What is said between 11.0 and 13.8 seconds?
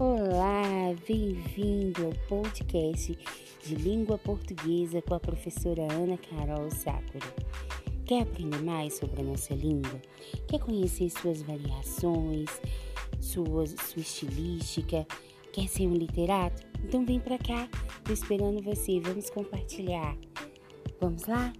suas variações, sua,